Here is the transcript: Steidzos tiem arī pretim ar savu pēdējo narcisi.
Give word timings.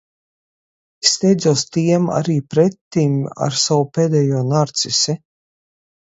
Steidzos 1.09 1.63
tiem 1.77 2.07
arī 2.21 2.39
pretim 2.55 3.21
ar 3.49 3.59
savu 3.67 3.87
pēdējo 3.99 4.43
narcisi. 4.55 5.19